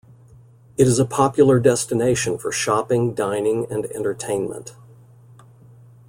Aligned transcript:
It 0.77 0.87
is 0.87 0.97
a 0.97 1.05
popular 1.05 1.59
destination 1.59 2.39
for 2.39 2.51
shopping, 2.51 3.13
dining 3.13 3.71
and 3.71 3.85
entertainment. 3.85 4.73